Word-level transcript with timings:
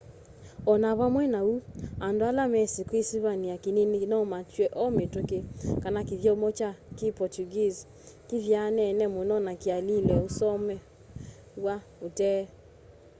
o 0.71 0.73
na 0.83 0.91
vamwe 0.99 1.23
na 1.33 1.39
uu 1.51 1.57
and 2.07 2.19
ala 2.29 2.43
mesi 2.53 2.81
kiisivania 2.89 3.55
kinini 3.63 3.97
nomatw'e 4.11 4.65
o 4.83 4.85
mituki 4.97 5.39
kana 5.83 5.99
kityomo 6.09 6.47
kya 6.57 6.71
ki 6.97 7.07
portuguese 7.19 7.79
kithyaanene 8.27 9.03
muno 9.15 9.35
na 9.45 9.53
kiaililwe 9.61 10.17
usomewa 10.29 11.75
utee 12.07 12.43